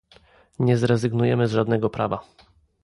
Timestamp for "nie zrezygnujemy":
0.59-1.47